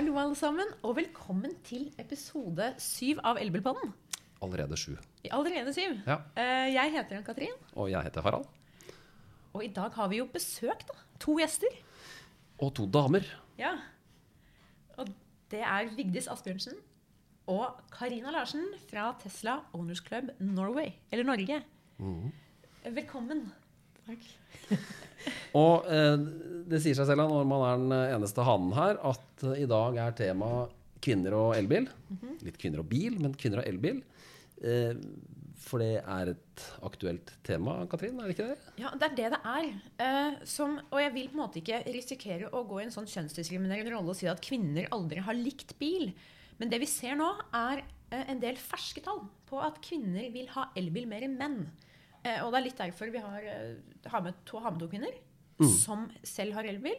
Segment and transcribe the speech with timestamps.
[0.00, 3.90] Hallo, alle sammen, og velkommen til episode syv av Elbilpodden.
[4.40, 4.94] Allerede sju.
[5.28, 5.98] Allerede syv.
[6.06, 6.14] Ja.
[6.40, 8.46] Eh, Jeg heter Ann-Katrin, Og jeg heter Harald.
[9.52, 10.94] og i dag har vi jo besøk, da.
[11.20, 11.68] To gjester.
[12.60, 13.20] Og to damer.
[13.58, 13.74] Ja.
[14.96, 15.08] Og
[15.50, 16.80] det er Vigdis Asbjørnsen
[17.46, 21.62] og Karina Larsen fra Tesla Owners Club Norway, eller Norge.
[22.84, 23.52] Velkommen.
[24.10, 24.84] Takk.
[25.60, 26.14] Og eh,
[26.70, 29.98] det sier seg selv når man er den eneste hanen her, at eh, i dag
[30.04, 30.50] er tema
[31.00, 31.88] kvinner og elbil.
[32.44, 34.00] Litt kvinner og bil, men kvinner og elbil.
[34.60, 34.94] Eh,
[35.60, 38.18] for det er et aktuelt tema, Katrin?
[38.18, 38.72] Er det ikke det?
[38.80, 39.68] Ja, det er det det er.
[40.06, 43.08] Eh, som, og jeg vil på en måte ikke risikere å gå i en sånn
[43.10, 46.10] kjønnsdiskriminerende rolle og si at kvinner aldri har likt bil.
[46.60, 50.48] Men det vi ser nå, er eh, en del ferske tall på at kvinner vil
[50.56, 51.60] ha elbil mer enn menn.
[52.20, 54.90] Eh, og det er litt derfor vi har, eh, har, med, to, har med to
[54.92, 55.18] kvinner
[55.68, 56.96] som selv har elbil.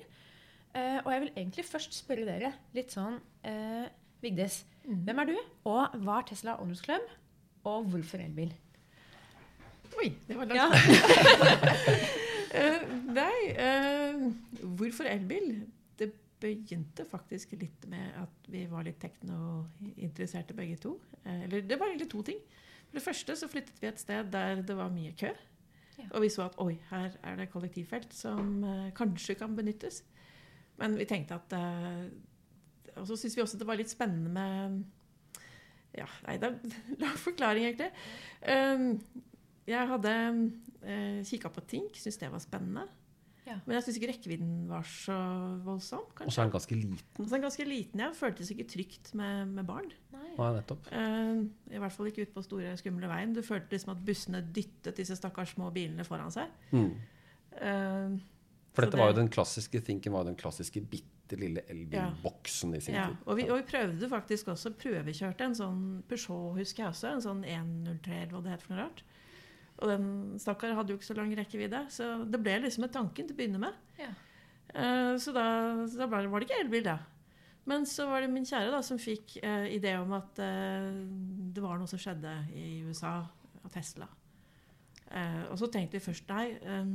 [0.71, 3.87] Eh, og jeg vil egentlig først spørre dere litt sånn eh,
[4.21, 7.07] Vigdis, hvem er du, og hva er Tesla Owners Club,
[7.65, 8.51] og hvorfor elbil?
[9.97, 10.59] Oi, det var langt.
[10.61, 11.97] Ja.
[12.61, 12.85] uh,
[13.17, 15.49] nei, uh, hvorfor elbil?
[15.99, 20.95] Det begynte faktisk litt med at vi var litt teknointeresserte begge to.
[21.25, 22.39] Uh, eller det var egentlig to ting.
[22.91, 25.29] For det første så flyttet vi et sted der det var mye kø.
[25.95, 26.09] Ja.
[26.09, 30.01] Og vi så at oi, her er det kollektivfelt som eh, kanskje kan benyttes.
[30.81, 32.09] Men vi tenkte at eh,
[32.99, 34.83] Og så syntes vi også det var litt spennende med
[35.95, 36.75] Ja, nei, det er
[37.05, 37.91] lang forklaring, egentlig.
[38.43, 38.99] Um,
[39.67, 40.13] jeg hadde
[40.83, 42.89] eh, kikka på Tink, syntes det var spennende.
[43.47, 43.57] Ja.
[43.65, 45.15] Men jeg syns ikke rekkevidden var så
[45.65, 46.03] voldsom.
[46.05, 46.35] Og kanskje.
[46.35, 46.99] så er den ganske liten.
[47.17, 48.09] Og så er den ganske liten, ja.
[48.17, 49.87] Føltes ikke trygt med, med barn.
[50.13, 50.33] Nei.
[50.37, 50.89] Nei, nettopp.
[50.93, 51.39] Eh,
[51.73, 53.33] I hvert fall ikke ute på store, skumle veien.
[53.35, 56.53] Du følte liksom at bussene dyttet disse stakkars små bilene foran seg.
[56.75, 56.91] Mm.
[57.51, 58.19] Uh,
[58.71, 62.77] For dette dette var jo den klassiske Thinken var jo den klassiske bitte lille elbilboksen
[62.77, 63.09] i sin ja.
[63.09, 63.25] tid.
[63.25, 67.15] og, vi, og vi prøvde faktisk også prøvekjørte en sånn Peugeot, husker jeg også.
[67.15, 69.03] En sånn 103, eller hva det heter for noe rart.
[69.81, 70.05] Og den
[70.41, 73.39] stakkar hadde jo ikke så lang rekkevidde, så det ble liksom en tanken til å
[73.39, 73.79] begynne med.
[73.97, 74.11] Ja.
[74.75, 75.45] Eh, Så da,
[75.89, 76.99] da var det ikke elbil, da.
[77.65, 80.87] Men så var det min kjære da, som fikk uh, idé om at uh,
[81.53, 83.19] det var noe som skjedde i USA
[83.61, 84.09] av Tesla.
[85.51, 86.93] Og så tenkte vi først nei Um,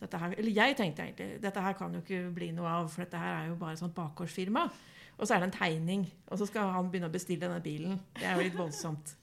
[0.00, 3.04] dette her, Eller jeg tenkte egentlig dette her kan jo ikke bli noe av, for
[3.04, 4.64] dette her er jo bare et sånt bakgårdsfirma.
[5.18, 7.98] Og så er det en tegning, og så skal han begynne å bestille denne bilen.
[8.14, 9.16] Det er jo litt voldsomt.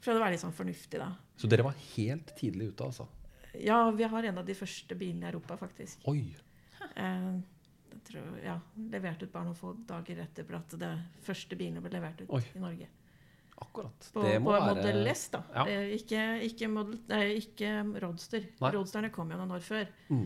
[0.00, 1.12] For det var litt sånn fornuftig, da.
[1.36, 3.08] Så dere var helt tidlig ute, altså?
[3.60, 6.06] Ja, vi har en av de første bilene i Europa, faktisk.
[6.08, 6.22] Oi!
[6.96, 7.32] Eh,
[8.04, 8.56] tror, ja,
[8.92, 10.94] Levert ut bare noen få dager etter at det
[11.26, 12.42] første bilene ble levert ut Oi.
[12.54, 12.88] i Norge.
[13.60, 14.06] Akkurat.
[14.14, 15.42] På, på være Model S, da.
[15.52, 15.64] Ja.
[15.68, 18.46] Eh, ikke, ikke, model, nei, ikke Roadster.
[18.62, 18.70] Nei.
[18.72, 19.90] Roadsterne kom jo noen år før.
[20.08, 20.24] Mm.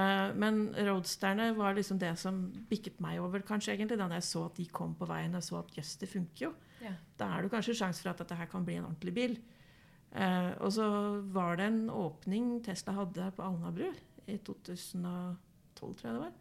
[0.00, 4.46] Eh, men Roadsterne var liksom det som bikket meg over, kanskje, egentlig, da jeg så
[4.48, 6.54] at de kom på veien og så at jøss, det funker jo.
[6.80, 6.92] Ja.
[7.20, 9.36] Da er det kanskje sjanse for at dette her kan bli en ordentlig bil.
[10.10, 10.86] Eh, og så
[11.32, 13.90] var det en åpning Tesla hadde på Alnabru
[14.26, 15.36] i 2012,
[15.76, 16.32] tror jeg det var.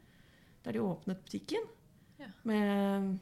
[0.65, 1.69] Der de åpnet butikken.
[2.19, 2.31] Ja.
[2.47, 3.19] Med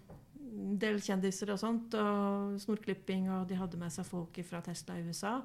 [0.47, 4.97] en del kjendiser og sånt, og snorklipping, og de hadde med seg folk fra Tesla
[4.97, 5.38] i USA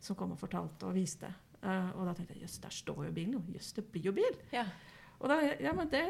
[0.00, 1.28] som kom og fortalte og viste.
[1.60, 3.50] Eh, og da tenkte jeg jøss, der står jo bilen.
[3.54, 4.38] Jøss, det blir jo bil.
[4.54, 4.64] Ja.
[5.20, 6.06] Og da, ja, men det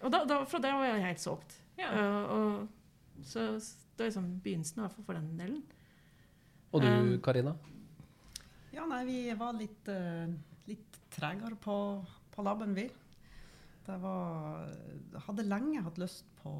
[0.00, 1.56] Og da, da, fra det var jeg helt solgt.
[1.76, 1.90] Ja.
[1.92, 2.68] Uh, og,
[3.26, 5.60] så det var liksom begynnelsen i hvert fall for den delen.
[6.70, 7.54] Og du, Um, Karina?
[8.72, 10.30] Ja, nei, vi var litt, eh,
[10.70, 11.76] litt tregere på,
[12.30, 12.86] på labben, vi.
[13.86, 16.52] Det var Jeg hadde lenge hatt lyst på,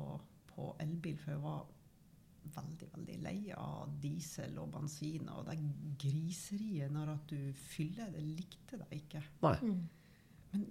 [0.51, 1.69] på elbil, for jeg var
[2.57, 5.57] veldig, veldig lei av diesel og bensin og det
[6.01, 9.23] griseriet når at du fyller det, likte det ikke.
[9.45, 9.57] Nei.
[9.63, 10.65] Mm.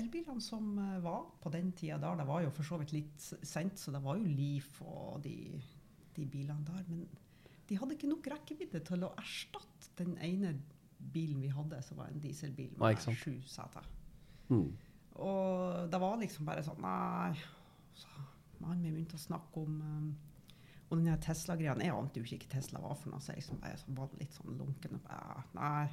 [0.00, 3.26] Elbilene som eh, var på den tida der, det var jo for så vidt litt
[3.46, 5.36] sent, så det var jo Leaf og de,
[6.16, 6.82] de bilene der.
[6.88, 7.04] Men
[7.68, 10.56] de hadde ikke nok rekkevidde til å erstatte den ene
[11.14, 13.86] bilen vi hadde, som var en dieselbil med sju seter.
[14.48, 14.70] Mm.
[15.24, 17.34] Og det var liksom bare sånn Nei.
[17.94, 18.08] Så
[18.58, 20.08] mannen min begynte å snakke om um,
[20.90, 21.74] og den Tesla-greia.
[21.80, 24.18] Jeg ante jo ikke hva Tesla var for noe, så jeg liksom bare så var
[24.20, 24.98] litt sånn lunken.
[24.98, 25.86] Og bare, nei.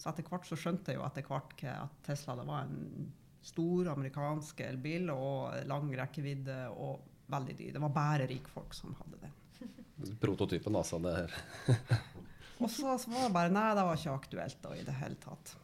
[0.00, 3.12] Så etter hvert så skjønte jeg jo etter hvert at Tesla det var en
[3.44, 7.72] stor amerikansk elbil og lang rekkevidde og veldig dyr.
[7.76, 9.34] Det var bare rikfolk som hadde den.
[10.22, 11.00] Prototypen, altså.
[11.02, 11.36] Det her.
[12.62, 15.18] Og så, så var det bare Nei, det var ikke aktuelt da i det hele
[15.20, 15.56] tatt.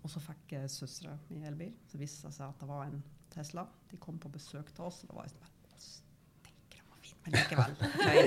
[0.00, 1.74] Og så fikk jeg søstera mi elbil.
[1.90, 3.02] Så viste det seg at det var en
[3.34, 3.66] Tesla.
[3.90, 7.20] De kom på besøk til oss, og det var liksom bare «Å, den var fin,
[7.26, 7.76] Men likevel.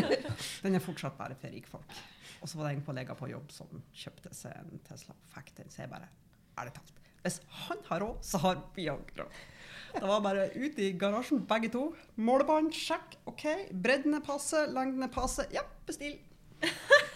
[0.65, 1.97] Den er fortsatt bare for rikfolk.
[2.39, 5.71] Og så var det en kollega på jobb som kjøpte seg en Tesla fikk den.
[5.71, 6.11] Så jeg bare
[6.59, 6.99] Ærlig talt.
[7.23, 9.39] Hvis han har råd, så har råd.
[9.93, 11.83] Det var bare ut i garasjen, begge to.
[12.21, 13.17] Målebånd, sjekk.
[13.29, 13.45] OK.
[13.73, 15.47] Bredden er passe, lengden er passe.
[15.53, 16.19] Ja, bestill.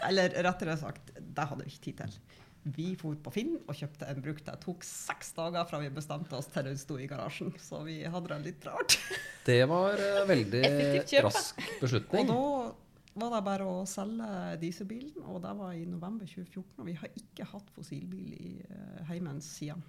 [0.07, 2.15] Eller rettere sagt, det hadde vi ikke tid til.
[2.63, 4.45] Vi for på Finn og kjøpte en brukt.
[4.47, 7.51] Det tok seks dager fra vi bestemte oss til den sto i garasjen.
[7.59, 8.95] Så vi hadde det litt rart.
[9.43, 10.63] Det var eh, veldig
[11.25, 12.23] rask beslutning.
[12.23, 12.39] Og da
[13.15, 14.27] var det bare å selge
[14.61, 16.79] dieselbilen, og det var i november 2014.
[16.81, 19.83] Og vi har ikke hatt fossilbil i uh, heimen siden.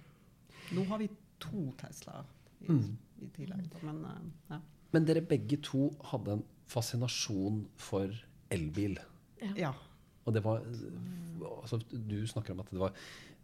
[0.75, 1.09] Nå har vi
[1.41, 2.21] to Tesla
[2.61, 2.97] i, Mm.
[3.21, 3.73] i tillegg.
[3.85, 4.19] Men uh,
[4.49, 4.59] ja.
[4.93, 8.13] Men dere begge to hadde en fascinasjon for
[8.53, 8.97] elbil.
[9.57, 9.73] ja.
[10.25, 10.63] Og det var
[11.61, 12.95] altså, Du snakker om at det var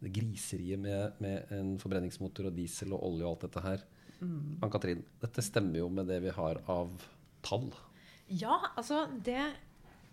[0.02, 3.84] griseriet med, med en forbrenningsmotor og diesel og olje og alt dette her.
[4.22, 4.56] Mm.
[4.66, 6.90] Ann-Katrin, dette stemmer jo med det vi har av
[7.46, 7.68] tall.
[8.34, 9.44] Ja, altså det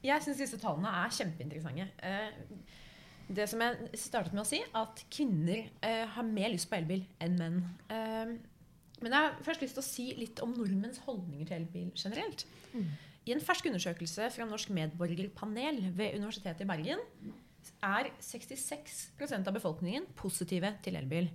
[0.09, 1.89] Jeg syns disse tallene er kjempeinteressante.
[2.03, 2.77] Eh,
[3.29, 7.05] det som jeg startet med å si, at kvinner eh, har mer lyst på elbil
[7.25, 7.59] enn menn.
[7.93, 8.33] Eh,
[8.99, 12.47] men jeg har først lyst til å si litt om nordmenns holdninger til elbil generelt.
[13.29, 17.03] I en fersk undersøkelse fra Norsk medborgerpanel ved Universitetet i Bergen
[17.85, 21.29] er 66% av befolkningen positive til elbil.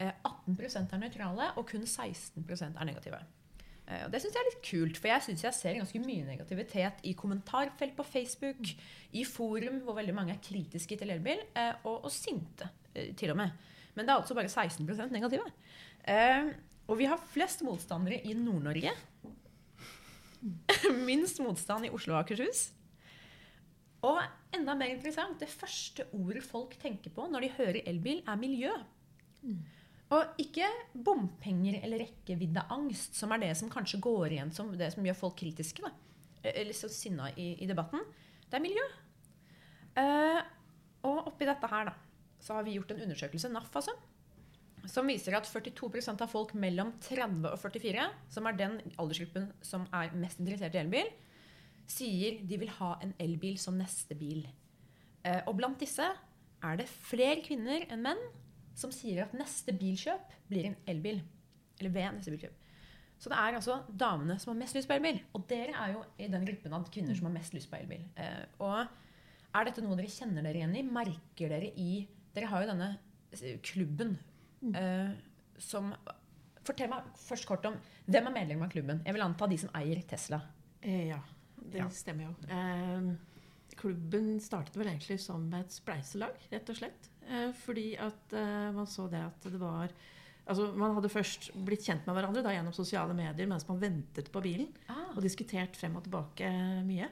[0.00, 3.20] Eh, 18% er nøytrale, og kun 16% er negative.
[3.86, 6.26] Eh, Og det syns jeg er litt kult, for jeg syns jeg ser ganske mye
[6.28, 8.70] negativitet i kommentarfelt på Facebook,
[9.12, 13.34] i forum hvor veldig mange er kritiske til elbil, eh, og, og sinte eh, til
[13.34, 13.50] og med.
[13.94, 15.44] Men det er altså bare 16 negative.
[16.84, 18.90] Og vi har flest motstandere i Nord-Norge.
[21.08, 22.66] Minst motstand i Oslo og Akershus.
[24.04, 24.18] Og
[24.52, 28.74] enda mer interessant, det første ordet folk tenker på når de hører elbil, er miljø.
[30.14, 35.06] Og ikke bompenger eller rekkeviddeangst, som er det som kanskje går igjen som det som
[35.06, 35.82] gjør folk kritiske.
[35.82, 35.92] Da.
[36.52, 38.04] Eller så sinna i, i debatten.
[38.46, 38.84] Det er miljø.
[39.94, 40.40] Uh,
[41.06, 41.94] og oppi dette her, da,
[42.42, 43.94] så har vi gjort en undersøkelse, NAF altså,
[44.90, 49.86] som viser at 42% av folk mellom 30 og 44, som er den aldersgruppen som
[49.96, 51.08] er mest interessert i elbil,
[51.88, 54.44] sier de vil ha en elbil som neste bil.
[55.24, 58.20] Eh, og blant disse er det flere kvinner enn menn
[58.74, 61.20] som sier at neste bilkjøp blir en elbil.
[61.80, 62.60] Eller ved neste bilkjøp.
[63.18, 65.20] Så det er altså damene som har mest lyst på elbil.
[65.38, 68.02] Og dere er jo i den gruppen av kvinner som har mest lyst på elbil.
[68.20, 68.82] Eh, og
[69.54, 70.82] er dette noe dere kjenner dere igjen i?
[70.82, 72.88] Merker dere i Dere har jo denne
[73.38, 74.16] eh, klubben
[74.74, 75.12] eh,
[75.62, 75.92] som
[76.64, 77.74] Fortell meg først kort om
[78.08, 79.02] hvem er medlem av klubben.
[79.04, 80.40] Jeg vil anta de som eier Tesla.
[80.82, 81.20] Eh, ja,
[81.60, 81.88] det Ja.
[81.92, 82.34] stemmer jo.
[82.48, 83.10] Eh,
[83.78, 87.10] klubben startet vel egentlig som et spleiselag, rett og slett.
[87.24, 89.94] Eh, fordi at eh, man så det at det var
[90.44, 94.26] Altså, Man hadde først blitt kjent med hverandre da, gjennom sosiale medier mens man ventet
[94.28, 94.66] på bilen.
[94.92, 96.50] Ah, Og diskutert frem og tilbake
[96.84, 97.08] mye.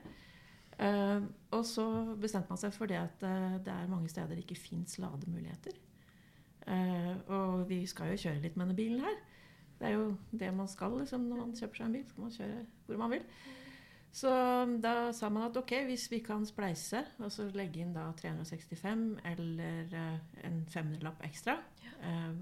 [0.77, 1.25] Uh,
[1.55, 1.85] og så
[2.21, 5.77] bestemte man seg for det at uh, det er mange steder det ikke fins lademuligheter.
[6.67, 9.17] Uh, og vi skal jo kjøre litt med denne bilen her.
[9.79, 12.07] Det er jo det man skal liksom, når man kjøper seg en bil.
[12.09, 13.25] skal man kjøre hvor man vil.
[14.13, 14.29] Så
[14.85, 19.07] da sa man at ok, hvis vi kan spleise, og så legge inn da 365
[19.31, 21.55] eller eh, en 500-lapp ekstra,
[22.05, 22.35] eh,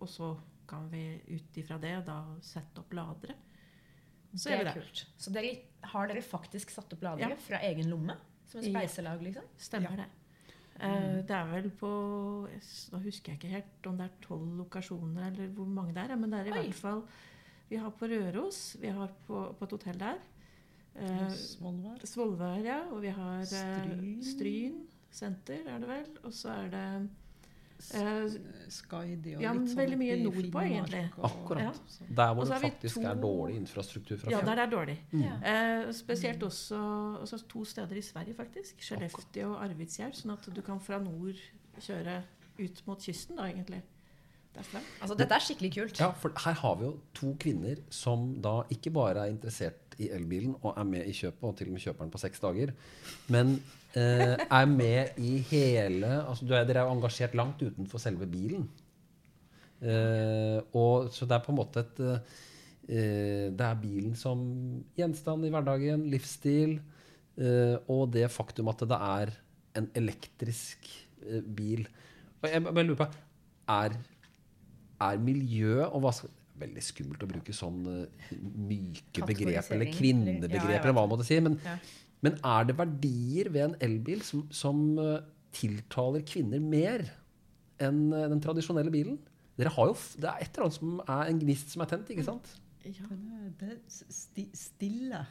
[0.00, 0.32] og så
[0.66, 1.04] kan vi
[1.36, 3.36] ut ifra det da sette opp ladere.
[4.34, 4.74] Så det gjør vi er det.
[4.80, 5.04] kult.
[5.22, 5.54] Så dere,
[5.92, 7.42] har dere faktisk satt opp ladere Ja.
[7.46, 8.16] fra egen lomme?
[8.50, 9.46] Som et spleiselag, liksom?
[9.56, 10.08] Stemmer det.
[10.80, 11.88] Eh, det er vel på
[12.90, 16.16] Nå husker jeg ikke helt om det er tolv lokasjoner, eller hvor mange det er.
[16.16, 16.62] Men det er i Oi.
[16.66, 17.04] hvert fall
[17.70, 20.18] Vi har på Røros, vi har på, på et hotell der.
[20.96, 21.98] Eh, Svolvær.
[22.06, 22.80] Svolvær, ja.
[22.92, 24.22] Og vi har eh, Stryn.
[24.22, 24.80] Stryn
[25.14, 26.06] senter, er det vel.
[26.24, 26.86] Og så er det
[28.72, 31.02] Sky, det Ja, litt sånn veldig mye nordpå, egentlig.
[31.26, 31.80] Akkurat.
[32.00, 32.06] Ja.
[32.20, 34.98] Der hvor det faktisk to- er dårlig infrastruktur fra Ja, der det er dårlig.
[35.12, 35.24] Mm.
[35.42, 36.78] Eh, spesielt også,
[37.20, 38.80] også to steder i Sverige, faktisk.
[38.80, 40.12] Skellefteå og Arvidsjaur.
[40.14, 41.36] Sånn at du kan fra nord
[41.78, 42.22] kjøre
[42.58, 43.82] ut mot kysten, da, egentlig.
[44.54, 44.80] Derfra.
[45.02, 45.98] Altså, dette er skikkelig kult.
[45.98, 50.10] Ja, for her har vi jo to kvinner som da ikke bare er interessert i
[50.14, 52.72] elbilen og er med i kjøpet, og til og med kjøper den på seks dager,
[53.32, 53.54] men
[53.96, 58.66] eh, er med i hele altså er, Dere er jo engasjert langt utenfor selve bilen.
[59.84, 64.40] Eh, og, så det er på en måte et eh, Det er bilen som
[64.96, 66.78] gjenstand i hverdagen, livsstil,
[67.36, 69.34] eh, og det faktum at det er
[69.80, 70.88] en elektrisk
[71.26, 71.86] eh, bil.
[72.42, 73.12] Og jeg bare lurer på
[73.72, 73.96] Er
[75.02, 79.98] er miljø og hva skal Veldig skummelt å bruke sånn eh, myke begrep eller kvinnebegreper,
[79.98, 81.40] kvinnebegrep, eller- ja, hva man måtte si.
[81.40, 81.78] Men, Ja.
[82.22, 85.20] men er det verdier ved en elbil som, som eh,
[85.52, 87.04] tiltaler kvinner mer
[87.80, 89.18] enn eh, den tradisjonelle bilen?
[89.58, 92.08] Dere har jo, det er et eller annet som er en gnist som er tent,
[92.10, 92.54] ikke sant?
[92.84, 93.06] Ja,
[93.58, 95.26] Det sti, stille.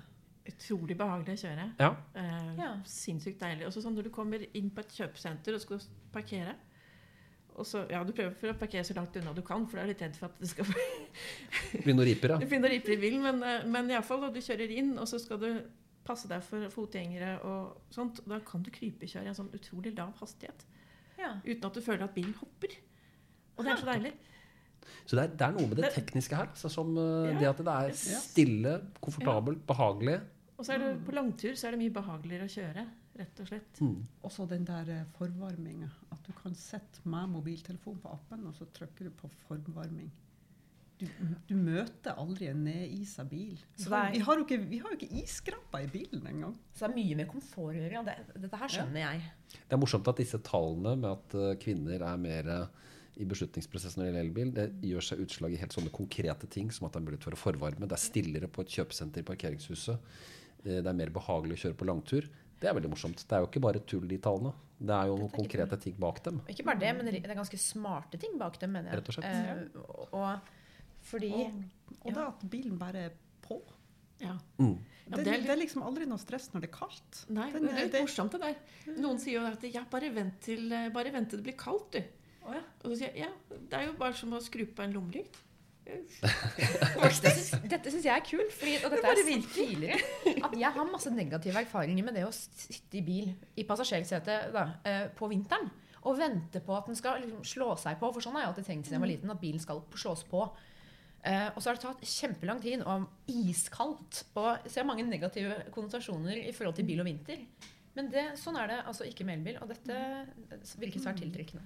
[0.46, 1.66] utrolig behagelig å kjøre.
[1.80, 1.90] Ja.
[2.16, 2.70] Eh, Ja.
[2.84, 3.66] Sinnssykt deilig.
[3.68, 5.80] Også sånn når du kommer inn på et kjøpesenter og skal
[6.12, 6.56] parkere,
[7.56, 9.88] Og så, ja, Du prøver å parkere så langt unna du kan, for du er
[9.92, 10.66] litt redd for at det skal
[11.84, 12.38] Begynne å ripe, ja.
[12.42, 13.22] begynne å ripe i bilen.
[13.22, 15.50] Men, eh, men iallfall, du kjører inn, og så skal du
[16.04, 18.20] passe deg for fotgjengere og sånt.
[18.28, 20.66] Da kan du krypekjøre i en sånn utrolig lav hastighet
[21.20, 21.36] Ja.
[21.46, 22.74] uten at du føler at bilen hopper.
[23.58, 24.14] Og det er så deilig.
[25.08, 26.48] Så det er, det er noe med det Det- tekniske her.
[26.52, 27.40] Altså, som eh, Ja.
[27.40, 30.20] det at det er stille, komfortabelt, behagelig.
[30.58, 32.88] Og så er det på langtur så er det mye behageligere å kjøre,
[33.20, 33.80] rett og slett.
[33.84, 34.00] Mm.
[34.26, 35.90] Også den der eh, forvarminga.
[36.16, 40.12] At du kan sette med mobiltelefon på appen, og så trykker du på formvarming.
[41.02, 41.08] Du,
[41.50, 43.58] du møter aldri en nedisa bil.
[43.76, 45.90] Så Vi har, det er- vi har jo ikke, vi har jo ikke isskrapper i
[45.92, 46.54] bilen engang.
[46.74, 48.04] Så det er mye med komfort å gjøre.
[48.08, 48.16] Det,
[48.46, 49.24] dette her skjønner jeg.
[49.58, 52.68] Det er morsomt at disse tallene med at eh, kvinner er mer eh,
[53.22, 56.72] i beslutningsprosessen når det gjelder elbil, det gjør seg utslag i helt sånne konkrete ting
[56.74, 57.86] som at det er mulighet for å forvarme.
[57.90, 60.16] Det er stillere på et kjøpesenter i parkeringshuset.
[60.64, 62.30] Det er mer behagelig å kjøre på langtur.
[62.64, 63.20] Det er veldig morsomt.
[63.28, 64.54] Det er jo ikke bare tull, de tallene.
[64.80, 66.40] Det er jo noen konkrete ting bak dem.
[66.52, 69.02] Ikke bare det, men det er ganske smarte ting bak dem, mener jeg.
[69.02, 69.28] Rett og slett.
[69.28, 71.62] Eh, og, og fordi Og,
[72.00, 72.14] og Ja.
[72.16, 73.60] det at bilen bare er på.
[74.24, 74.38] Ja.
[74.58, 74.78] Mm.
[75.10, 77.24] Ja, det, det er det, er liksom aldri noe stress når det er kaldt.
[77.36, 78.56] Nei, Den det er er- litt det- morsomt det der.
[79.04, 81.92] Noen sier jo at ja, bare vent til, eh, bare vent til det blir kaldt,
[81.92, 82.00] du.
[82.48, 82.62] Oh, ja.
[82.84, 83.32] Og så sier jeg ja,
[83.70, 85.36] det er jo bare som å skru på en lommelykt.
[87.72, 90.00] Dette syns- jeg er kult, fordi, og dette det er tidligere.
[90.48, 94.56] At jeg har masse negative erfaringer med det å sitte i bil i passasjersetet
[94.88, 95.72] eh, på vinteren.
[96.04, 98.12] Og vente på at den skal liksom slå seg på.
[98.12, 100.46] For sånn har jeg alltid tenkt siden jeg var liten, at bilen skal slås på.
[101.24, 104.26] Uh, og så har det tatt kjempelang tid, og iskaldt.
[104.36, 107.46] Og jeg ser mange negative konnotasjoner i forhold til bil og vinter.
[107.96, 109.96] Men det, sånn er det altså ikke med elbil, og dette
[110.82, 111.64] virker svært tiltrekkende.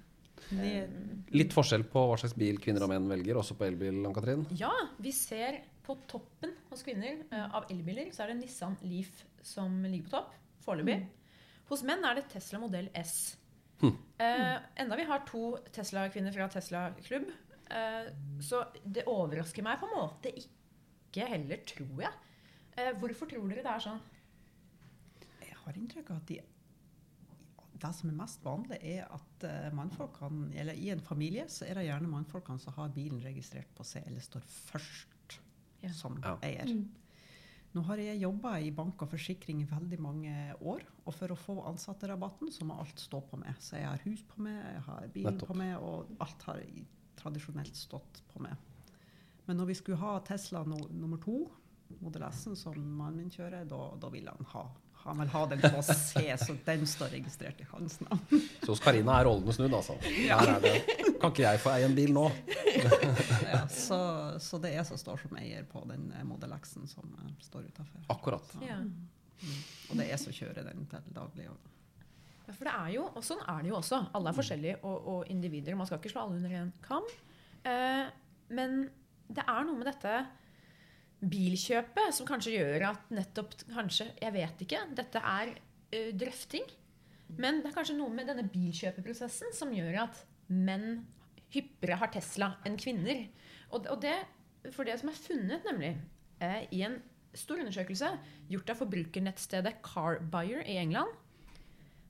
[0.56, 0.94] Ned,
[1.36, 4.46] Litt forskjell på hva slags bil kvinner og menn velger, også på elbil, Ann-Katrin.
[4.60, 4.72] Ja,
[5.04, 9.82] vi ser på toppen hos kvinner uh, av elbiler, så er det Nissan Leaf som
[9.84, 10.38] ligger på topp.
[10.64, 11.02] Foreløpig.
[11.68, 13.36] Hos menn er det Tesla modell S.
[13.84, 17.28] Eh, enda vi har to Tesla-kvinner fra Tesla klubb.
[17.70, 18.08] uh,
[18.42, 22.14] så det overrasker meg på en måte ikke heller, tror jeg.
[22.78, 24.06] Eh, hvorfor tror dere det er sånn?
[25.42, 26.38] jeg har inntrykk av at de,
[27.82, 31.76] det som er mest vanlig, er at eh, mannfolkene, eller i en familie, så er
[31.80, 34.42] det gjerne mannfolkene som har bilen registrert på seg, eller står
[34.72, 35.40] først
[35.84, 35.92] Ja.
[35.94, 36.38] som Ja.
[36.42, 36.72] eier.
[37.76, 40.32] Nå har jeg jobba i bank og forsikring i veldig mange
[40.62, 43.56] år, og for å få ansatterabatten så må alt stå på meg.
[43.60, 45.48] Så jeg har hus på meg, jeg har bilen Nettopp.
[45.52, 46.64] på meg, og alt har
[47.18, 48.56] tradisjonelt stått på meg.
[49.48, 51.52] Men når vi skulle ha Tesla no, nummer to,
[52.02, 54.66] Model S-en som mannen min kjører, da, da ville han ha
[55.08, 58.42] han vil ha den på C, så den står registrert i hans navn.
[58.64, 59.96] Så hos Karina er rollene snudd, altså.
[60.04, 60.74] Er det.
[61.22, 62.26] Kan ikke jeg få eie en bil nå?
[63.48, 63.98] Ja, så,
[64.44, 67.32] så det er jeg som står som eier på den eh, Model X-en som eh,
[67.46, 68.04] står utafor.
[68.12, 68.52] Akkurat.
[68.62, 68.78] Ja.
[69.88, 71.48] Og det er jeg som kjører den til daglig.
[71.48, 74.02] Ja, for det er jo, og sånn er det jo også.
[74.18, 75.78] Alle er forskjellige og, og individer.
[75.80, 77.08] Man skal ikke slå alle under en kam.
[77.68, 78.06] Eh,
[78.60, 78.78] men
[79.28, 80.20] det er noe med dette
[81.22, 84.84] bilkjøpet som kanskje gjør at nettopp kanskje, Jeg vet ikke.
[84.98, 86.68] Dette er uh, drøfting.
[87.38, 91.04] Men det er kanskje noe med denne bilkjøpeprosessen som gjør at menn
[91.52, 93.26] hyppigere har Tesla enn kvinner.
[93.72, 94.16] Og, og det,
[94.72, 95.96] for det som er funnet, nemlig,
[96.44, 97.02] uh, i en
[97.38, 98.10] stor undersøkelse
[98.50, 101.12] gjort av forbrukernettstedet Carbuyer i England,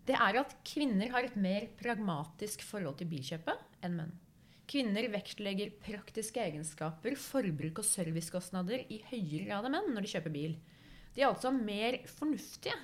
[0.07, 4.13] det er at kvinner har et mer pragmatisk forhold til bilkjøpet enn menn.
[4.67, 10.33] Kvinner vektlegger praktiske egenskaper, forbruk og servicekostnader i høyere grad enn menn når de kjøper
[10.33, 10.57] bil.
[11.15, 12.75] De er altså mer fornuftige,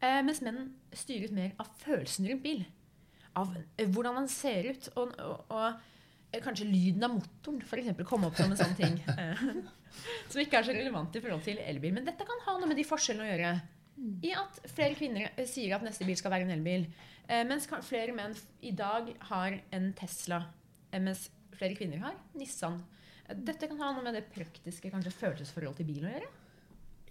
[0.00, 2.62] eh, mens menn styres mer av følelsen rundt bil.
[3.36, 7.92] Av eh, hvordan den ser ut, og, og, og eh, kanskje lyden av motoren f.eks.
[8.08, 8.96] komme opp som en sånn ting.
[10.32, 11.92] som ikke er så relevant i forhold til elbil.
[11.98, 13.52] Men dette kan ha noe med de forskjellene å gjøre.
[14.24, 16.88] I at flere kvinner sier at neste bil skal være en elbil.
[17.46, 18.32] Mens flere menn
[18.64, 20.40] i dag har en Tesla,
[21.00, 22.80] mens flere kvinner har Nissan.
[23.28, 26.30] Eh, Dette kan ha noe med det praktiske kanskje følelsesforholdet til bilen å gjøre.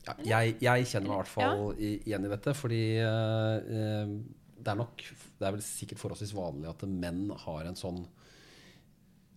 [0.01, 4.15] Ja, jeg, jeg kjenner meg i hvert fall igjen i dette, fordi eh, eh,
[4.61, 8.03] det er nok Det er vel sikkert forholdsvis vanlig at menn har en sånn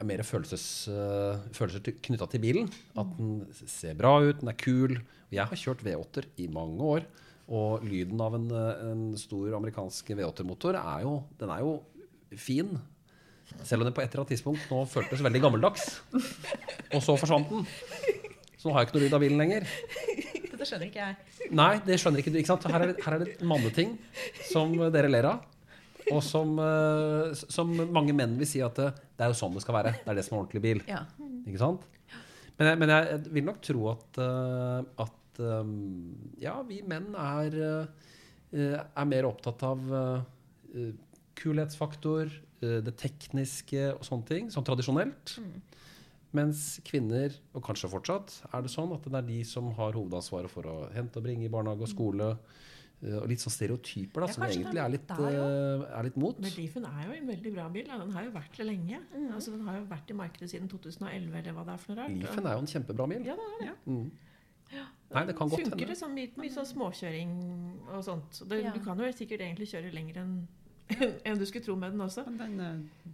[0.04, 2.70] mer følelses, uh, følelser knytta til bilen.
[2.98, 4.98] At den ser bra ut, den er kul.
[5.32, 7.06] Jeg har kjørt V8-er i mange år.
[7.54, 11.74] Og lyden av en, eh, en stor amerikansk V8-motor er jo, den er jo
[12.40, 12.70] fin.
[13.64, 15.86] Selv om det på et eller annet tidspunkt nå føltes veldig gammeldags.
[16.94, 17.66] Og så forsvant den.
[18.58, 19.66] Så nå har jeg ikke noe lyd av bilen lenger.
[20.50, 21.50] Dette skjønner ikke jeg.
[21.56, 22.38] Nei, det skjønner ikke du.
[22.40, 22.68] Ikke sant?
[22.72, 23.96] Her er det, her er det manneting
[24.50, 25.50] som dere ler av.
[26.12, 29.64] Og som, eh, som mange menn vil si at det, det er jo sånn det
[29.64, 29.94] skal være.
[30.02, 30.82] Det er det som er ordentlig bil.
[30.88, 31.02] Ja.
[31.44, 31.84] Ikke sant?
[32.58, 35.72] Men jeg, men jeg vil nok tro at, eh, at eh,
[36.44, 37.58] ja, vi menn er,
[38.54, 40.92] eh, er mer opptatt av eh,
[41.36, 42.30] kulhetsfaktor,
[42.62, 45.38] eh, det tekniske og sånne ting, sånn tradisjonelt.
[46.34, 50.50] Mens kvinner, og kanskje fortsatt, er det sånn at det er de som har hovedansvaret
[50.50, 52.36] for å hente og bringe i barnehage og skole.
[53.04, 55.34] eh, Og litt sånn stereotyper da, Ja, som egentlig er er litt, er,
[55.84, 56.38] eh, er litt mot.
[56.40, 57.86] Men Leafen er jo en veldig bra bil.
[57.86, 57.98] Ja.
[57.98, 58.98] Den har jo vært det lenge.
[59.14, 59.30] Mm.
[59.34, 62.02] Altså, den har jo vært i markedet siden 2011, eller hva det er for noe
[62.02, 62.18] rart.
[62.22, 63.24] Leafen er jo en kjempebra bil.
[63.26, 63.76] Ja, det er det.
[63.86, 64.10] Mm.
[65.14, 65.70] Nei, det kan godt hende.
[65.76, 67.30] Funker det sånn mye, mye sånn småkjøring
[67.94, 68.48] og sånt.
[68.48, 68.72] Det, Ja.
[68.72, 70.48] Du kan jo sikkert egentlig kjøre lenger enn
[71.24, 72.24] enn du skulle tro med den også.
[72.28, 73.12] Men den, eh,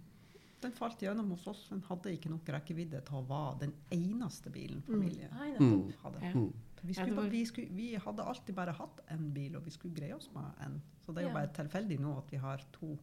[0.61, 1.67] den falt gjennom hos oss.
[1.71, 5.93] Den hadde ikke nok rekkevidde til å være den eneste bilen familien Mm.
[6.03, 6.21] hadde.
[6.25, 6.33] Ja.
[6.35, 6.51] Mm.
[6.83, 9.93] Vi, skulle, var- vi, skulle, vi hadde alltid bare hatt én bil, og vi skulle
[9.95, 10.79] greie oss med én.
[11.05, 11.39] Så det er jo Ja.
[11.39, 12.97] bare tilfeldig nå at vi har to.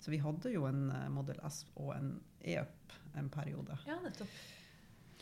[0.00, 3.76] Så vi hadde jo en eh, Model S og en E-up en periode.
[3.86, 4.28] Ja, nettopp.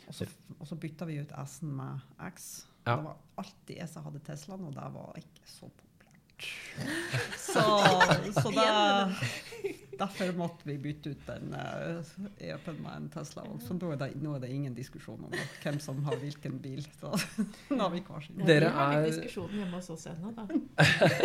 [0.07, 0.25] Og så,
[0.59, 1.99] og så bytta vi ut S-en med
[2.33, 2.65] X.
[2.87, 2.95] Ja.
[2.95, 6.47] Det var alltid jeg som hadde Teslaen, og det var ikke så populært.
[7.37, 7.63] Så,
[8.41, 8.67] så da
[9.99, 13.43] derfor måtte vi bytte ut den uh, E-upen med en Tesla.
[13.65, 15.33] Så nå er, det, nå er det ingen diskusjon om
[15.63, 16.81] hvem som har hvilken bil.
[16.99, 17.11] Så
[17.75, 18.39] nå har vi hver sin.
[18.47, 20.45] Dere vi har litt diskusjon diskusjonen hjemme hos oss ennå, da.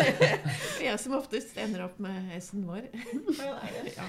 [0.89, 2.89] jeg som oftest ender opp med S-en vår.
[3.95, 4.09] Ja.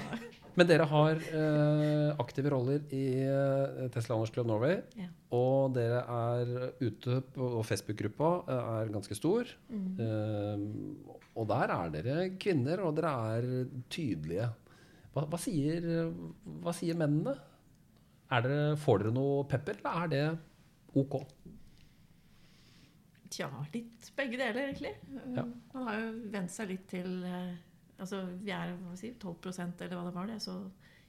[0.56, 4.80] Men dere har eh, aktive roller i eh, Tesla Anders Club Norway.
[4.96, 5.10] Ja.
[5.36, 9.52] Og dere er ute på Facebook-gruppa eh, er ganske stor.
[9.68, 9.90] Mm.
[10.00, 13.48] Eh, og der er dere kvinner, og dere er
[13.92, 14.48] tydelige.
[15.16, 15.86] Hva, hva, sier,
[16.64, 17.34] hva sier mennene?
[18.32, 20.24] Er dere, får dere noe pepper, eller er det
[20.96, 21.18] ok?
[23.36, 24.94] Tja, litt begge deler, egentlig.
[25.36, 25.44] Ja.
[25.74, 27.56] Man har jo vent seg litt til eh,
[27.96, 30.56] Altså, vi er hva si, 12% eller hva det var det, så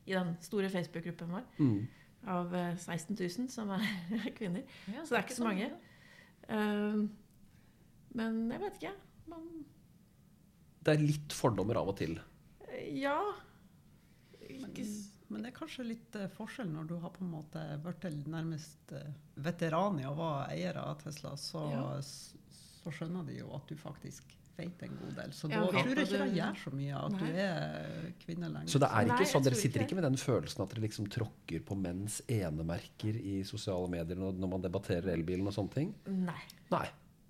[0.06, 1.80] i den store Facebook-gruppen vår Mm.
[2.30, 3.82] av eh, 16 000 som er
[4.38, 4.62] kvinner.
[4.94, 5.66] Ja, Så det er ikke så mange.
[6.46, 7.08] Uh,
[8.14, 8.92] men jeg vet ikke.
[9.32, 9.48] Man,
[10.86, 12.14] Det er litt fordommer av og til.
[12.70, 13.18] eh, ja
[14.46, 14.84] Men, ikke,
[15.32, 18.92] men det er kanskje litt eh, forskjell når du har på en måte blitt nærmest
[18.94, 19.08] eh,
[19.42, 21.84] veteran i å være eier av Tesla, så, Ja.
[22.00, 25.32] så skjønner de jo at du faktisk vet en god del.
[25.36, 27.18] Så Ja, da tror jeg ikke det gjør så mye at Nei.
[27.18, 28.70] du er kvinne lenger.
[28.72, 31.64] Så det er ikke sånn, dere sitter ikke med den følelsen at dere liksom tråkker
[31.66, 35.90] på menns enemerker i sosiale medier når man debatterer elbilen og sånne ting?
[36.06, 36.38] Nei.
[36.72, 36.86] Nei.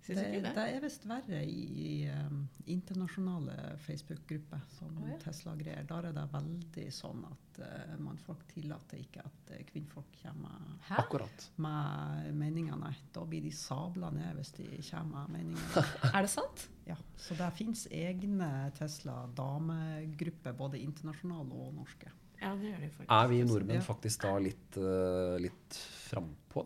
[0.06, 0.50] Syns det, ikke det.
[0.54, 5.16] det er visst verre i, i um, internasjonale Facebook-grupper som oh, ja.
[5.24, 5.86] Tesla-greier.
[5.88, 11.00] Der er det veldig sånn at uh, mannfolk tillater ikke at uh, kvinnfolk kommer Hæ?
[11.02, 11.48] Akkurat.
[11.58, 12.78] med meninger.
[12.78, 15.90] Nei, da blir de sabla ned hvis de kommer med meninger.
[16.14, 16.68] Er det sant?
[16.86, 22.14] Ja, så det fins egne Tesla-damegrupper, både internasjonale og norske.
[22.38, 23.12] Ja, det gjør de faktisk.
[23.18, 26.64] Er vi nordmenn faktisk da litt, uh, litt frampå?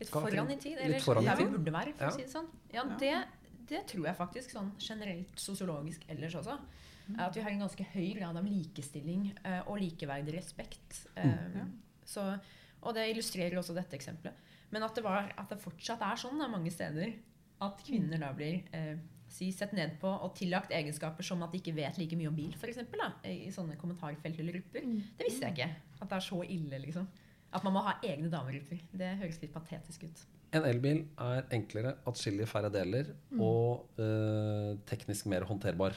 [0.00, 0.78] Litt foran i tid?
[0.84, 2.10] Eller der vi burde være, for Ja.
[2.12, 2.48] å si det sånn.
[2.74, 3.14] Ja, det,
[3.70, 6.58] det tror jeg faktisk sånn generelt sosiologisk ellers også.
[7.16, 11.06] er At vi har en ganske høy grad av likestilling uh, og likeverdig respekt.
[11.16, 11.24] Eh,
[11.56, 11.64] Ja.
[12.04, 12.26] så,
[12.82, 14.34] og det illustrerer også dette eksempelet.
[14.70, 17.14] Men at det, var, at det fortsatt er sånn da, mange steder
[17.64, 21.58] at kvinner da blir eh, si, sett ned på og tillagt egenskaper som at de
[21.62, 22.78] ikke vet like mye om bil, f.eks.
[23.24, 24.84] I, i sånne kommentarfelt eller grupper.
[24.84, 25.00] Mm.
[25.18, 25.70] Det visste jeg ikke.
[26.02, 27.08] At det er så ille, liksom.
[27.54, 28.80] At man må ha egne damegrupper.
[29.00, 30.24] Det høres litt patetisk ut.
[30.56, 35.96] En elbil er enklere, atskillig færre deler og eh, teknisk mer håndterbar.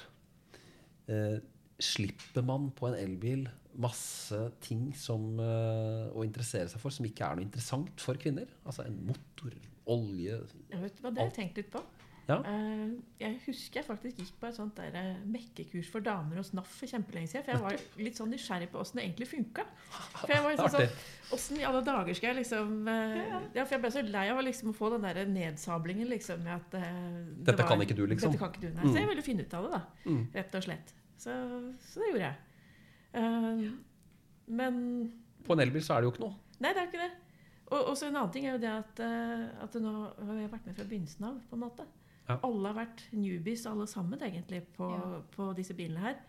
[1.11, 1.39] Eh,
[1.81, 3.47] slipper man på en elbil
[3.79, 8.51] masse ting som, eh, å interessere seg for som ikke er noe interessant for kvinner?
[8.65, 9.55] Altså en motor,
[9.91, 10.35] olje
[10.69, 11.83] Jeg vet hva, Det har jeg tenkt litt på.
[12.29, 12.37] Ja.
[12.47, 16.51] Eh, jeg husker jeg faktisk gikk på et sånt der eh, mekkekurs for damer hos
[16.55, 17.43] NAF for kjempelenge siden.
[17.45, 19.65] For jeg var litt sånn nysgjerrig på åssen det egentlig funka.
[20.19, 23.17] For jeg var liksom sånn, Åssen i alle dager skal jeg liksom eh,
[23.55, 26.57] ja, For jeg ble så lei av å liksom få den der nedsablingen liksom med
[26.57, 28.33] at det Dette kan ikke du, liksom.
[28.33, 28.85] Dette kan ikke du, nei.
[28.85, 28.91] Mm.
[28.91, 30.11] Så jeg ville finne ut av det, da.
[30.11, 30.21] Mm.
[30.35, 30.93] Rett og slett.
[31.21, 31.37] Så,
[31.87, 33.71] så det gjorde jeg.
[34.51, 34.77] Men
[35.45, 36.37] På en elbil så er det jo ikke noe.
[36.61, 37.11] Nei, det er ikke det.
[37.71, 38.99] Og så en annen ting er jo det at,
[39.63, 41.37] at nå har jeg vært med fra begynnelsen av.
[41.47, 41.85] på en måte.
[42.29, 42.37] Ja.
[42.47, 45.21] Alle har vært newbies, alle sammen, egentlig, på, Ja.
[45.35, 46.19] på disse bilene her.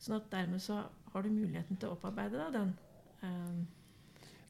[0.00, 2.72] Sånn at dermed så har du muligheten til å opparbeide deg den
[3.22, 3.84] eh,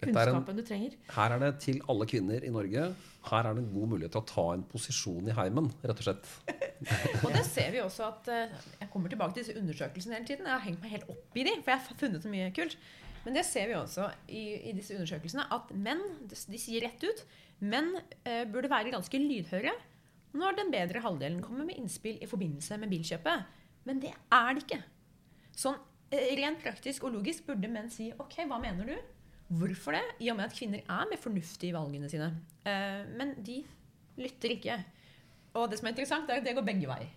[0.04, 0.96] er en, kunnskapen du trenger.
[1.16, 2.88] her er det til alle kvinner i Norge.
[3.24, 6.08] Her er det en god mulighet til å ta en posisjon i heimen, rett og
[6.08, 6.32] slett.
[7.24, 8.52] Og det ser vi også at eh,
[8.82, 10.48] Jeg kommer tilbake til disse undersøkelsene hele tiden.
[10.48, 12.76] Jeg har hengt meg helt opp i de, for jeg har funnet så mye kult.
[13.24, 17.04] Men det ser vi også i, i disse undersøkelsene, at menn de, de sier rett
[17.06, 17.24] ut
[17.64, 17.94] menn
[18.26, 19.72] eh, burde være ganske lydhøre
[20.34, 23.44] når den bedre halvdelen kommer med innspill i forbindelse med bilkjøpet.
[23.86, 24.80] Men det er det ikke.
[25.54, 25.76] Sånn
[26.10, 28.96] eh, rent praktisk og logisk burde menn si OK, hva mener du?
[29.54, 30.02] Hvorfor det?
[30.24, 32.30] I og med at kvinner er mer fornuftige i valgene sine.
[32.66, 33.60] Eh, men de
[34.18, 34.78] lytter ikke.
[35.54, 37.12] Og det som er interessant, er at det går begge veier.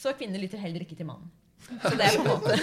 [0.00, 1.28] Så kvinner lytter heller ikke til mannen.
[1.68, 2.56] Så det er på en måte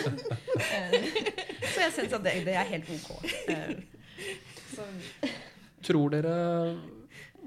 [1.72, 3.12] Så jeg syns at det, det er helt ok.
[3.54, 3.78] Eh,
[4.74, 4.84] Så,
[5.88, 6.34] Tror dere,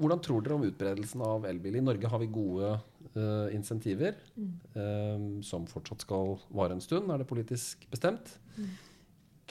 [0.02, 1.78] hvordan tror dere om utbredelsen av elbil?
[1.78, 2.72] I Norge har vi gode
[3.14, 8.34] uh, insentiver eh, som fortsatt skal vare en stund, er det politisk bestemt.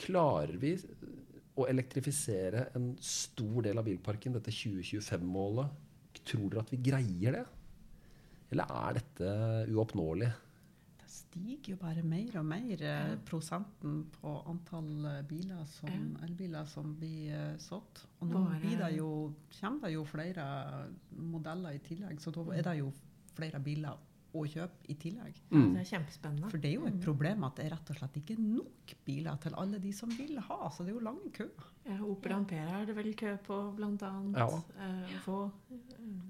[0.02, 0.74] Klarer vi
[1.56, 5.80] å elektrifisere en stor del av bilparken, dette 2025-målet?
[6.22, 7.44] Tror dere at vi greier det?
[8.52, 9.34] Eller er dette
[9.72, 10.30] uoppnåelig?
[11.12, 13.16] Stiger jo bare mer og mer ja.
[13.28, 18.06] prosenten på antall eh, biler som, elbiler som blir eh, solgt.
[18.20, 19.10] Og nå det jo,
[19.58, 20.46] kommer det jo flere
[21.20, 22.88] modeller i tillegg, så da er det jo
[23.36, 24.00] flere biler
[24.32, 25.38] å kjøpe i tillegg.
[25.52, 25.66] Mm.
[25.74, 26.50] Det er kjempespennende.
[26.52, 29.40] For det er jo et problem at det er rett og slett ikke nok biler
[29.42, 30.58] til alle de som vil ha.
[30.72, 31.48] Så det er jo lang kø.
[31.88, 34.40] Ja, Opel Ampere er det vel kø på, blant annet.
[34.40, 34.48] Ja.
[34.86, 35.38] Eh, få.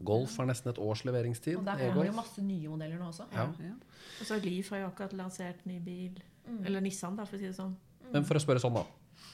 [0.03, 1.61] Golf er nesten et års leveringstid.
[1.61, 3.29] og der kommer det jo masse nye modeller nå også.
[3.37, 3.47] Ja.
[3.63, 3.77] Ja.
[4.21, 6.19] Og så har Leaf har jo akkurat lansert ny bil.
[6.65, 7.77] Eller Nissan, da, for å si det sånn.
[8.13, 8.85] Men for å spørre sånn, da.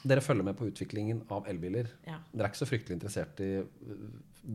[0.06, 1.90] Dere følger med på utviklingen av elbiler.
[2.06, 4.08] Ja, Dere er ikke så fryktelig interessert i øh,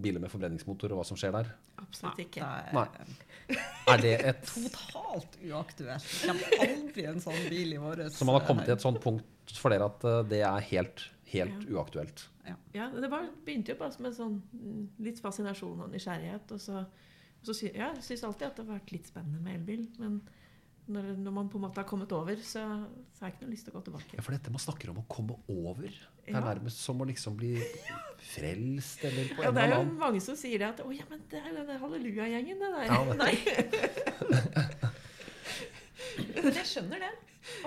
[0.03, 1.51] biler med forbrenningsmotor og hva som skjer der?
[1.83, 2.43] absolutt ikke.
[2.43, 3.57] Det Nei.
[3.91, 6.05] er det et totalt uaktuelt.
[6.09, 8.05] Det kommer aldri en sånn bil i vår.
[8.13, 11.07] Så man har kommet til et sånt punkt for dere at øh, det er helt,
[11.33, 12.27] helt uaktuelt?
[12.75, 14.39] Ja, det var, begynte jo bare som en sånn
[15.03, 16.55] litt fascinasjon og nysgjerrighet.
[16.55, 19.43] Og så, og så sy, ja, jeg syns alltid at det har vært litt spennende
[19.43, 19.85] med elbil.
[20.01, 20.19] Men
[20.87, 22.63] når, når man på en måte har kommet over, så,
[23.13, 24.17] så har jeg ikke noe lyst til å gå tilbake.
[24.17, 25.87] Ja, for dette man snakker om å komme over.
[26.25, 26.41] Det er Ja.
[26.43, 27.53] nærmest som å liksom bli
[28.33, 30.91] frelst eller på Ja, en det er jo annen mange som sier det at 'Å
[30.95, 32.85] ja, men det er jo den hallelujagjengen, det der.
[32.85, 33.17] Ja, det.
[33.17, 33.35] Nei.
[36.43, 37.11] Men jeg skjønner det.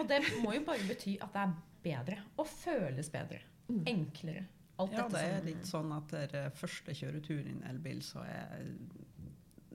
[0.00, 1.55] Og det må jo bare bety at det er
[1.87, 2.18] bedre.
[2.40, 3.40] Og føles bedre.
[3.87, 4.46] Enklere.
[4.79, 8.20] Alt Ja, dette det er litt sånn at etter første kjøretur i en elbil, så
[8.29, 8.66] er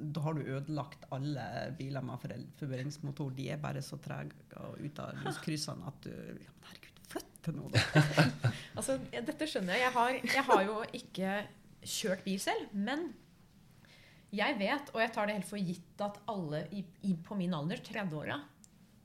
[0.02, 1.46] da har du ødelagt alle
[1.78, 2.22] biler med
[2.60, 3.32] forbrenningsmotor.
[3.38, 7.34] De er bare så trege og ute av lyskryssene at du ja, men Herregud, flytt
[7.46, 8.52] til noe, da!
[8.78, 9.86] Altså, dette skjønner jeg.
[9.86, 11.36] Jeg har, jeg har jo ikke
[11.82, 13.10] kjørt bil selv, men
[14.32, 17.54] jeg vet, og jeg tar det helt for gitt, at alle i, i, på min
[17.56, 18.38] alder, 30-åra,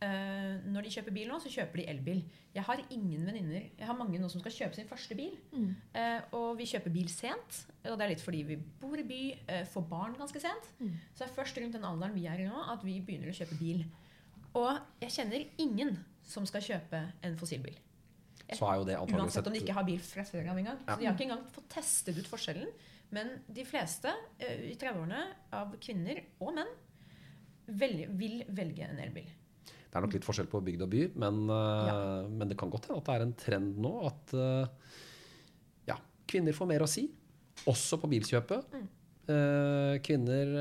[0.05, 2.23] eh, når de kjøper bil nå, så kjøper de elbil.
[2.55, 5.37] Jeg har ingen venninner Jeg har mange nå som skal kjøpe sin første bil.
[5.53, 5.71] Mm.
[5.95, 7.63] Uh, og vi kjøper bil sent.
[7.85, 10.71] Og det er litt fordi vi bor i by, uh, får barn ganske sent.
[10.81, 10.95] Mm.
[11.13, 13.37] Så det er først rundt den alderen vi er i nå, at vi begynner å
[13.37, 13.85] kjøpe bil.
[14.57, 17.77] Og jeg kjenner ingen som skal kjøpe en fossilbil.
[18.47, 20.79] Så er jo det antageligvis Uansett om de ikke har bil fra før av engang.
[20.87, 20.93] Ja.
[20.95, 22.69] Så de har ikke engang fått testet ut forskjellen.
[23.15, 24.11] Men de fleste
[24.43, 25.21] i 30-årene
[25.55, 26.71] av kvinner og menn
[27.67, 29.29] velge, vil velge en elbil.
[29.97, 31.93] Det er nok litt forskjell på bygd og by, men, ja.
[32.29, 34.91] men det kan godt hende at det er en trend nå at øh,
[35.89, 35.97] ja,
[36.29, 37.07] kvinner får mer å si,
[37.65, 38.77] også på bilkjøpet.
[38.77, 38.91] Mm.
[39.33, 40.53] Eh, kvinner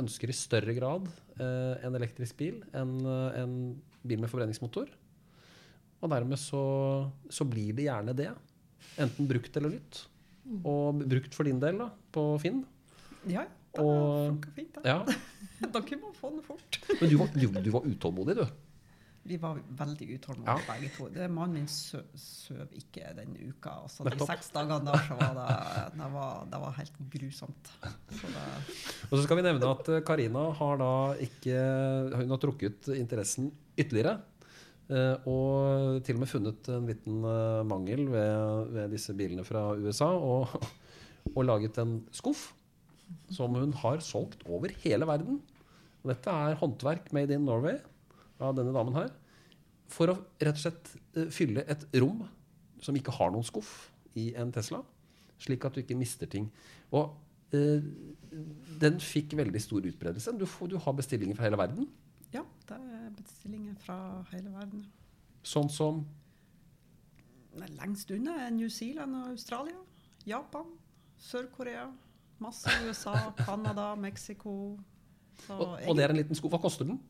[0.00, 1.04] ønsker i større grad
[1.36, 3.52] en elektrisk bil enn en
[4.08, 4.88] bil med forbrenningsmotor.
[6.00, 6.64] Og dermed så,
[7.28, 8.30] så blir det gjerne det.
[9.04, 10.04] Enten brukt eller nytt.
[10.48, 10.62] Mm.
[10.64, 12.64] Og brukt for din del, da, på Finn.
[13.28, 13.44] Ja,
[13.76, 14.82] det fint, da.
[14.84, 14.98] Ja.
[15.72, 16.78] Dere må få den fort.
[17.00, 18.46] Men du var, du, du var utålmodig, du.
[19.30, 20.62] Vi var veldig utålmodige Ja.
[20.66, 21.04] begge to.
[21.14, 23.76] Det, mannen min sø, søv ikke den uka.
[23.84, 27.70] Altså, de seks dagene der så var det, det, var, det var helt grusomt.
[28.18, 28.42] Så det,
[29.06, 30.90] Og så skal vi nevne at eh, Karina har da
[31.22, 31.54] ikke
[32.18, 34.16] Hun har trukket interessen ytterligere.
[34.90, 39.68] eh, Og til og med funnet en liten eh, mangel ved, ved disse bilene fra
[39.78, 40.10] USA.
[40.18, 40.50] Og,
[41.36, 42.48] og laget en skuff
[43.32, 45.40] som hun har solgt over hele verden.
[46.02, 47.78] Og dette er håndverk made in Norway
[48.42, 49.10] av denne damen her.
[49.92, 52.24] For å rett og slett eh, fylle et rom
[52.82, 54.82] som ikke har noen skuff i en Tesla.
[55.42, 56.48] Slik at du ikke mister ting.
[56.94, 57.12] Og
[57.54, 57.84] eh,
[58.82, 60.34] den fikk veldig stor utbredelse.
[60.38, 61.90] Du, får, du har bestillinger fra hele verden.
[62.32, 63.98] ja, det er bestillinger fra
[64.32, 64.86] hele verden.
[65.42, 66.04] Sånn som
[67.52, 69.76] Lengst unna er New Zealand og Australia.
[70.24, 70.70] Japan,
[71.20, 71.90] Sør-Korea,
[72.42, 74.54] masse USA, Canada, Mexico.
[75.46, 76.50] Så Og, og det er en liten sko.
[76.52, 77.00] Hva koster den?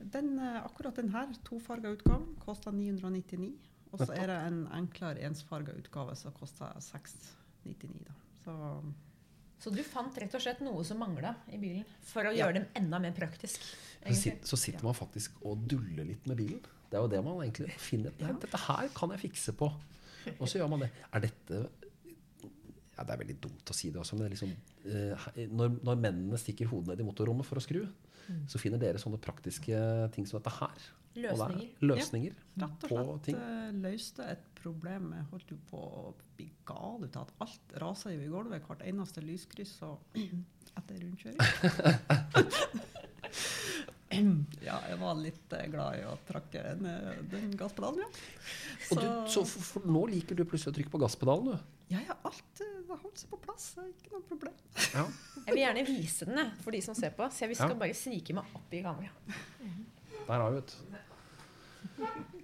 [0.00, 3.52] Den, eh, akkurat den her, tofarga utgaven, koster 999.
[3.92, 8.04] Og så er det en enklere ensfarga utgave som koster 699.
[8.06, 8.14] Da.
[8.44, 8.82] Så
[9.60, 12.46] Så du fant rett og slett noe som mangla i bilen, for å Ja.
[12.46, 13.60] gjøre den enda mer praktisk.
[13.60, 14.44] Så, egentlig.
[14.48, 16.60] så sitter man faktisk og duller litt med bilen.
[16.90, 18.10] Det er jo det man egentlig finner.
[18.18, 19.68] Ja, dette her kan jeg fikse på.
[20.40, 20.90] Og så gjør man det.
[21.12, 21.68] Er dette
[23.00, 24.52] ja, Det er veldig dumt å si det også, men det er liksom,
[24.92, 27.82] eh, når, når mennene stikker hodet ned i motorrommet for å skru,
[28.46, 29.74] så finner dere sånne praktiske
[30.14, 30.88] ting som dette her.
[31.16, 31.58] Løsninger.
[31.58, 32.34] det er Løsninger.
[32.54, 32.66] ja.
[32.68, 33.38] rett og slett ting.
[33.40, 35.08] eh, løste et problem.
[35.16, 38.62] Jeg holdt jo på å bli gal ut av at alt raser jo i gulvet.
[38.68, 39.98] Hvert eneste lyskryss og
[40.78, 41.40] etter rundkjøring.
[44.60, 48.08] Ja, jeg var litt eh, glad i å trakke ned den gasspedalen, ja.
[48.90, 51.76] Og du, så for, for nå liker du plutselig å trykke på gasspedalen, du.
[51.94, 53.74] Ja, jeg har eh, har holdt seg på plass.
[53.74, 54.54] det er Ikke noe problem.
[54.94, 55.04] Ja.
[55.46, 57.74] Jeg vil gjerne vise den jeg, for de som ser på, så jeg skal Ja.
[57.74, 59.10] bare snike meg opp i kamera.
[60.26, 60.76] Der har vi et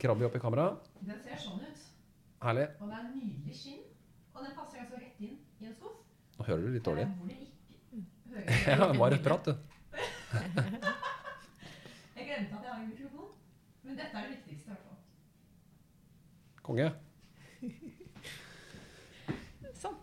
[0.01, 0.77] krabbe opp i kamera.
[1.01, 1.79] Den ser sånn ut.
[2.43, 2.69] Herlig.
[2.81, 3.83] Og det er nydelig skinn.
[4.35, 5.97] Og den passer altså rett inn i en skuff.
[6.39, 7.07] Nå hører du litt dårlig.
[7.27, 7.53] Det ikke
[8.77, 9.53] Ja, det var et prat, du.
[12.17, 13.29] Jeg glemte at jeg har en mikrofon.
[13.85, 14.67] Men dette er det viktigste.
[14.67, 14.97] i hvert fall.
[16.67, 16.93] Konge.
[19.81, 19.97] Sånn.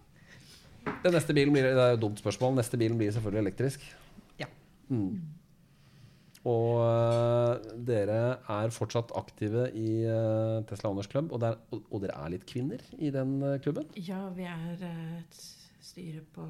[1.03, 2.55] Den neste bilen blir, Det er jo et dumt spørsmål.
[2.55, 3.87] Neste bilen blir selvfølgelig elektrisk.
[4.39, 4.47] Ja.
[4.87, 5.19] Mm.
[6.43, 7.55] Og uh,
[7.87, 8.19] dere
[8.51, 12.43] er fortsatt aktive i uh, Tesla Owners Club, og, der, og, og dere er litt
[12.47, 13.87] kvinner i den uh, klubben?
[13.95, 15.39] Ja, vi er et
[15.83, 16.47] styre på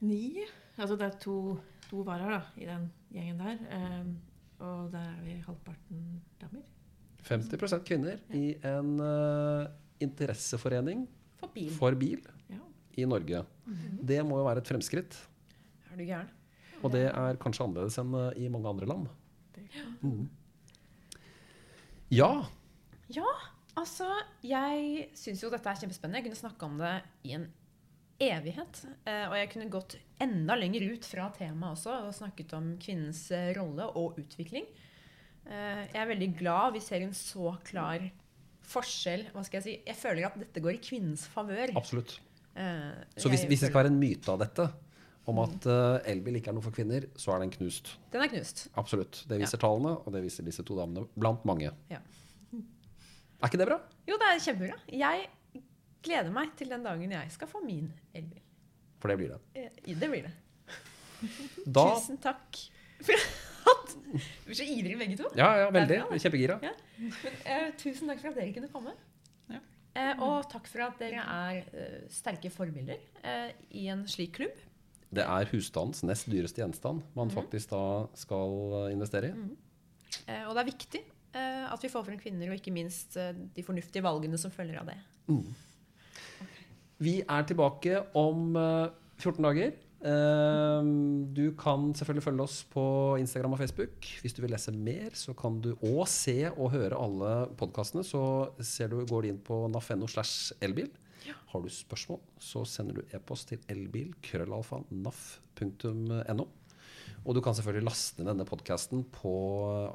[0.00, 0.46] ni.
[0.76, 1.58] Altså det er to,
[1.90, 3.60] to varer da, i den gjengen der.
[4.00, 4.16] Um,
[4.64, 6.06] og der er vi halvparten
[6.40, 6.64] damer.
[7.26, 8.92] 50% kvinner i en
[10.00, 11.08] interesseforening
[11.40, 11.72] For bil.
[11.74, 12.35] for bil Ja.
[12.96, 13.44] I Norge.
[14.06, 15.16] Det må jo være et fremskritt.
[15.92, 16.32] Er du gæren?
[16.84, 19.06] Og det er kanskje annerledes enn øh, i mange andre land.
[20.02, 20.26] Mm.
[22.12, 22.30] Ja.
[23.10, 23.28] Ja,
[23.78, 24.06] altså
[24.46, 26.20] Jeg syns jo dette er kjempespennende.
[26.20, 26.92] Jeg kunne snakka om det
[27.26, 27.46] i en
[28.22, 28.82] evighet.
[29.04, 33.26] Eh, og jeg kunne gått enda lenger ut fra temaet også og snakket om kvinnens
[33.34, 34.68] eh, rolle og utvikling.
[35.46, 38.04] Eh, jeg er veldig glad vi ser en så klar
[38.66, 39.28] forskjell.
[39.34, 39.76] Hva skal Jeg si?
[39.86, 41.74] Jeg føler at dette går i kvinnens favør.
[41.78, 42.18] Absolutt.
[42.56, 44.66] Eh, Så hvis, hvis det skal være en myte av dette,
[45.26, 47.96] om at øh, elbil ikke er noe for kvinner, så er den knust.
[48.12, 48.66] Den er knust.
[48.78, 49.24] Absolutt.
[49.28, 51.72] Det viser tallene, og det viser disse to damene blant mange.
[51.90, 51.98] Ja.
[52.56, 53.80] Er ikke det bra?
[54.08, 54.76] Jo, det er kjempebra.
[54.96, 55.26] Jeg
[56.06, 58.40] gleder meg til den dagen jeg skal få min elbil.
[59.02, 59.40] For det blir det.
[59.58, 60.32] Eh, Det blir det.
[61.76, 62.56] Da Tusen takk
[63.02, 63.26] for
[63.72, 63.92] at
[64.46, 65.28] Vi er så ivrige begge to.
[65.36, 65.98] Ja, ja, veldig.
[66.22, 66.56] Kjempegira.
[66.62, 66.72] Ja.
[67.00, 68.92] Men, uh, tusen takk for at dere kunne komme.
[69.50, 69.58] Ja.
[69.96, 74.56] Eh, og takk for at dere er eh, sterke forbilder eh, i en slik klubb.
[75.16, 77.84] Det er husstandens nest dyreste gjenstand man faktisk da
[78.18, 79.46] skal øh, investere i.
[80.26, 81.02] Eh, og det er viktig
[81.38, 84.82] eh, at vi får frem kvinner, og ikke minst eh, de fornuftige valgene som følger
[84.82, 84.98] av det.
[86.98, 88.88] Vi er tilbake om øh,
[89.20, 89.72] 14 dager.
[90.06, 92.82] Ehm, du kan selvfølgelig følge oss på
[93.20, 94.06] Instagram og Facebook.
[94.22, 98.04] Hvis du vil lese mer, så kan du òg se og høre alle podkastene.
[98.06, 98.20] Så
[98.62, 100.92] ser du, går du inn på naf.no slash elbil.
[101.50, 104.12] Har du spørsmål, så sender du e-post til elbil
[104.94, 106.46] naf.no.
[107.26, 109.32] Og du kan selvfølgelig laste ned denne podkasten på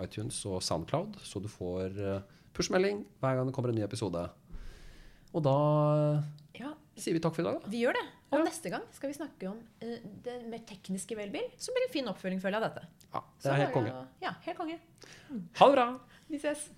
[0.04, 4.26] iTunes og Soundcloud, så du får eh, pushmelding hver gang det kommer en ny episode.
[5.32, 5.56] Og da
[6.60, 7.72] Ja, sier vi takk for i dag, da.
[7.72, 8.04] vi gjør det.
[8.32, 11.94] Og neste gang skal vi snakke om uh, det mer tekniske velbil, som blir en
[11.94, 13.08] fin oppfølging føler jeg av dette.
[13.12, 13.96] Ja, det Så er helt konge.
[14.24, 14.78] Ja, helt konge.
[15.60, 15.88] Ha det bra!
[16.32, 16.70] Vi ses.